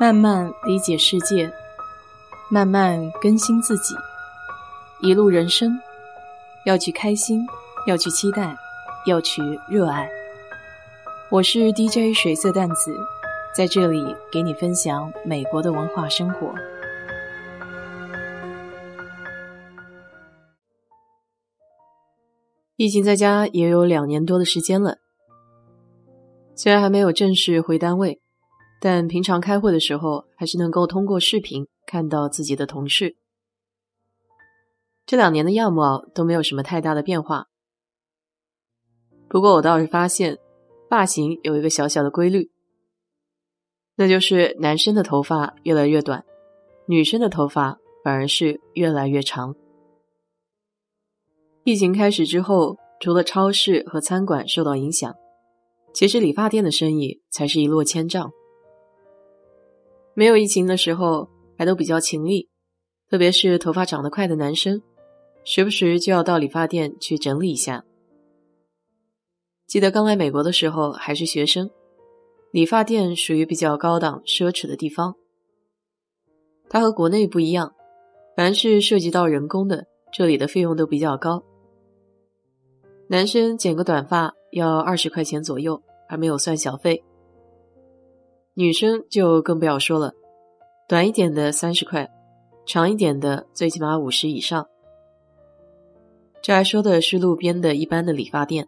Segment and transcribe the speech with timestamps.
[0.00, 1.52] 慢慢理解世界，
[2.48, 3.96] 慢慢更新自己。
[5.00, 5.76] 一路人生，
[6.64, 7.44] 要去开心，
[7.84, 8.56] 要去期待，
[9.06, 10.08] 要去热爱。
[11.32, 12.96] 我是 DJ 水色淡子，
[13.52, 16.54] 在这里给你分享美国的文化生活。
[22.76, 24.98] 疫情在家也有两年多的时间了，
[26.54, 28.20] 虽然还没有正式回单位。
[28.80, 33.16] 但平常开会的时候，还是能够通过视频看到自己的同事。
[35.04, 37.48] 这两年的样貌都没有什么太大的变化，
[39.28, 40.38] 不过我倒是发现
[40.88, 42.50] 发型有一个小小的规律，
[43.96, 46.24] 那就是男生的头发越来越短，
[46.86, 49.56] 女生的头发反而是越来越长。
[51.64, 55.14] 疫情开始之后，除了超市和餐馆受到影响，
[55.92, 58.30] 其实理发店的生意才是一落千丈。
[60.18, 62.48] 没有疫情的时候，还都比较勤力，
[63.08, 64.82] 特别是头发长得快的男生，
[65.44, 67.84] 时不时就要到理发店去整理一下。
[69.68, 71.70] 记得刚来美国的时候还是学生，
[72.50, 75.14] 理发店属于比较高档奢侈的地方。
[76.68, 77.72] 它和国内不一样，
[78.36, 81.44] 凡是涉及到人工的，这里的费用都比较高。
[83.08, 87.04] 男生剪个短发要二十块钱左右，还没有算小费。
[88.58, 90.12] 女生就更不要说了，
[90.88, 92.10] 短一点的三十块，
[92.66, 94.66] 长一点的最起码五十以上。
[96.42, 98.66] 这还说的是路边的一般的理发店，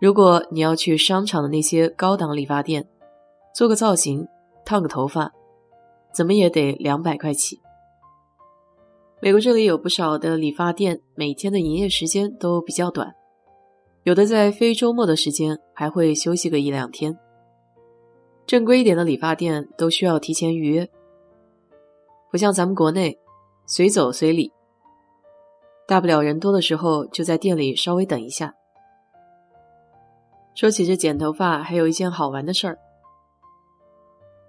[0.00, 2.86] 如果你要去商场的那些高档理发店，
[3.52, 4.28] 做个造型、
[4.64, 5.32] 烫个头发，
[6.14, 7.58] 怎么也得两百块起。
[9.20, 13.12] 美国这里有不少的理发店，每天的营业时间都比较短，
[14.04, 17.18] 有的在非周末的时间还会休息个一两天。
[18.52, 20.86] 正规一点的理发店都需要提前预约，
[22.30, 23.18] 不像咱们国内
[23.64, 24.52] 随走随理，
[25.88, 28.54] 大不了人多的时候就在店里稍微等一下。
[30.54, 32.78] 说起这剪头发，还有一件好玩的事儿。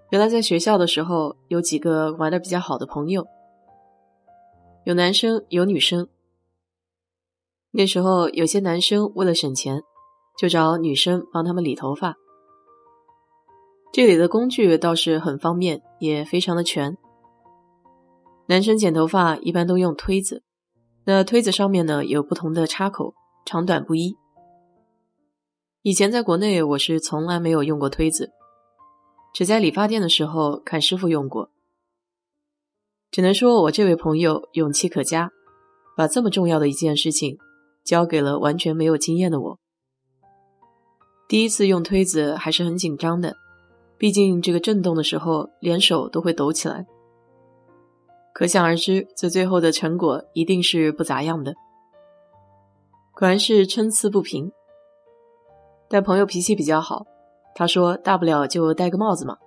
[0.09, 3.25] 原来在学校的时候，有几个玩的比较好的朋友，
[4.83, 6.09] 有男生有女生。
[7.71, 9.81] 那时候有些男生为了省钱，
[10.37, 12.17] 就找女生帮他们理头发。
[13.93, 16.97] 这里的工具倒是很方便，也非常的全。
[18.47, 20.41] 男生剪头发一般都用推子，
[21.05, 23.13] 那推子上面呢有不同的插口，
[23.45, 24.17] 长短不一。
[25.83, 28.31] 以前在国内我是从来没有用过推子，
[29.31, 31.51] 只在理发店的时候看师傅用过。
[33.11, 35.29] 只能说我这位朋友勇气可嘉，
[35.95, 37.37] 把这么重要的一件事情
[37.85, 39.59] 交给了完全没有经验的我。
[41.27, 43.37] 第一次用推子还是很紧张的。
[44.03, 46.85] 毕竟这个震动的时候，连手都会抖起来。
[48.33, 51.53] 可想而知，这最后的成果一定是不咋样的。
[53.13, 54.51] 果然是参差不平。
[55.87, 57.05] 但朋友脾气比较好，
[57.55, 59.37] 他说：“大不了就戴个帽子嘛。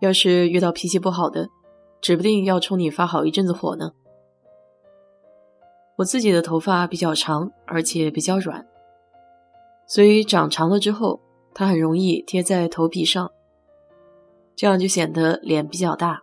[0.00, 1.48] 要是遇到脾气不好的，
[2.02, 3.92] 指不定要冲你发好一阵子火呢。”
[5.96, 8.66] 我自己的头发比较长，而且比较软，
[9.86, 11.22] 所以长长了之后。
[11.58, 13.32] 它很容易贴在头皮上，
[14.54, 16.22] 这样就显得脸比较大。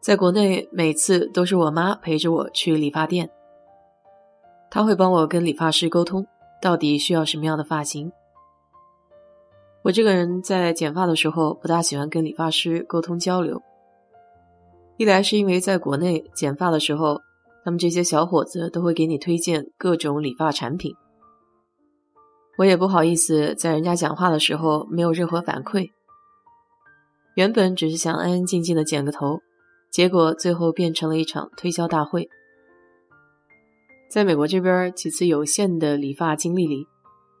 [0.00, 3.30] 在国内，每次都是我妈陪着我去理发店，
[4.68, 6.26] 她会帮我跟理发师沟通
[6.60, 8.10] 到底需要什么样的发型。
[9.82, 13.62] 我这个人在剪发的时候不大喜欢跟理发师沟通交流，
[14.96, 17.20] 一来是因为在国内剪发的时候，
[17.64, 20.92] 他们这些小伙子都会给你推荐各种理发产品。
[22.58, 25.90] 我也不好意思在人家讲话的时候没有任何反馈。
[27.34, 29.40] 原本只是想安安静静的剪个头，
[29.90, 32.30] 结果最后变成了一场推销大会。
[34.08, 36.86] 在美国这边几次有限的理发经历里，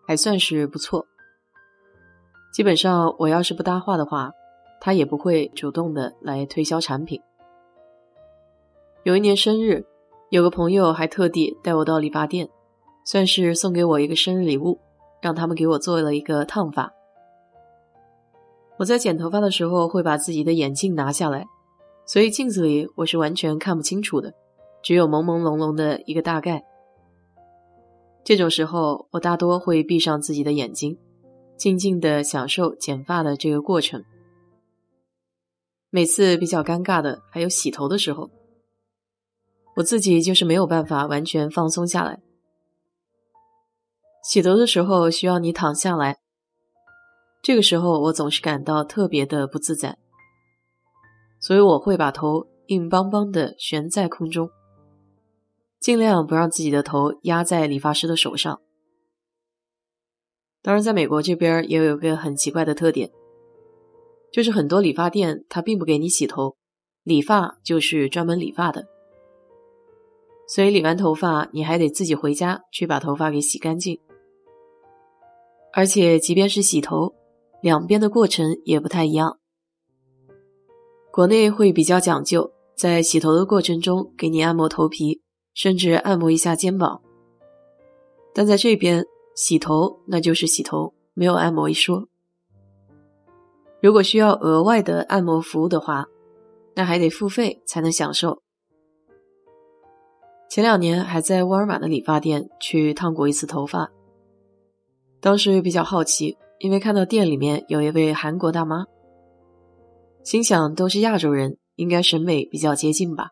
[0.06, 1.06] 还算是不错。
[2.52, 4.32] 基本上我要是不搭话的话，
[4.82, 7.20] 他也不会主动的来推销产品。
[9.04, 9.86] 有一年生日，
[10.28, 12.50] 有个朋友还特地带我到理发店，
[13.06, 14.78] 算是送给我一个生日礼物。
[15.20, 16.92] 让他们给我做了一个烫发。
[18.78, 21.46] 我在剪头发的时候会把自己的眼镜拿下来，
[22.04, 24.34] 所以镜子里我是完全看不清楚的，
[24.82, 26.64] 只有朦朦胧胧的一个大概。
[28.22, 30.98] 这种时候，我大多会闭上自己的眼睛，
[31.56, 34.04] 静静的享受剪发的这个过程。
[35.90, 38.28] 每次比较尴尬的还有洗头的时候，
[39.76, 42.20] 我自己就是没有办法完全放松下来。
[44.28, 46.18] 洗头的时候需要你躺下来，
[47.42, 49.98] 这个时候我总是感到特别的不自在，
[51.38, 54.50] 所以我会把头硬邦邦的悬在空中，
[55.78, 58.60] 尽量不让自己的头压在理发师的手上。
[60.60, 63.08] 当然，在美国这边也有一个很奇怪的特点，
[64.32, 66.56] 就是很多理发店它并不给你洗头，
[67.04, 68.88] 理发就是专门理发的，
[70.48, 74.00] 所以理完头发你还得自己回家去把头发给洗干净。
[75.76, 77.14] 而且，即便是洗头，
[77.60, 79.38] 两边的过程也不太一样。
[81.12, 85.20] 国内会比较讲究，在洗头的过程中给你按摩头皮，
[85.52, 87.02] 甚至按摩一下肩膀，
[88.34, 89.04] 但在这边。
[89.34, 92.08] 洗头那就是洗头，没有按摩一说。
[93.82, 96.06] 如果需要额外的按摩服务的话，
[96.74, 98.40] 那还得付费才能享受。
[100.48, 103.90] 前两年还在沃尔玛的理发店去烫过一次头发，
[105.26, 108.86] 当时比较好奇，因为看到店里面有一位韩国大妈，
[110.22, 113.30] 心想都是亚洲人，应该审美比较接近吧。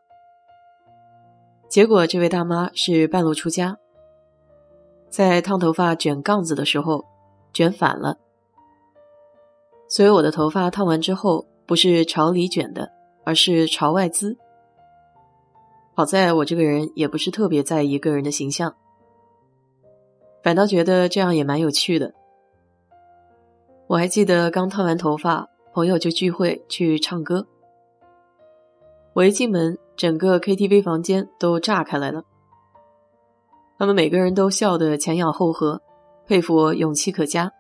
[1.69, 3.79] 结果这位大妈是半路出家。
[5.09, 7.05] 在烫头发卷杠子的时候，
[7.53, 8.19] 卷反了，
[9.89, 12.91] 所以我的头发烫完之后不是朝里卷的，
[13.25, 14.37] 而是朝外滋。
[15.95, 18.75] 好在我这个人也不是特别在意个人的形象，
[20.45, 22.13] 反倒觉得这样也蛮有趣的。
[23.87, 27.47] 我还记得刚烫完头发，朋友就聚会去唱歌，
[29.15, 32.23] 我一进门，整个 KTV 房间都炸开来了。
[33.79, 35.81] 他们每个人都笑得前仰后合，
[36.27, 37.51] 佩服我勇气可嘉，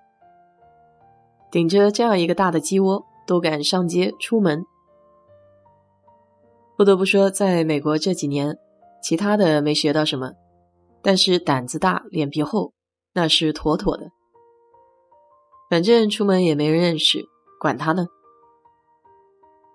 [1.50, 4.62] 顶着这样一个大的鸡窝都敢上街出门。
[6.76, 8.58] 不得不说，在美国这几年，
[9.02, 10.32] 其他的没学到什么，
[11.00, 12.74] 但是胆子大、脸皮厚
[13.14, 14.11] 那是妥妥的。
[15.70, 17.26] 反正出门也没人认识，
[17.58, 18.06] 管他呢。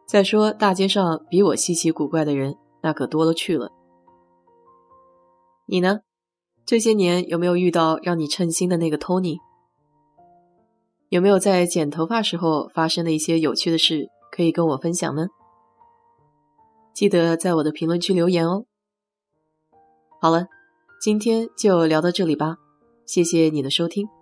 [0.06, 3.72] 再说大街上比我稀奇古怪的人那可多了去了。
[5.66, 6.00] 你呢？
[6.66, 9.38] 这些年有没有遇到让你称心的那个 Tony？
[11.10, 15.28] 有没有在剪头发时候发生的一些有趣的事可以跟我分享呢？
[16.94, 18.66] 记得在我的评论区留言哦。
[20.22, 20.48] 好了，
[21.02, 22.58] 今天就聊到这里吧，
[23.10, 24.19] 谢谢你的收听。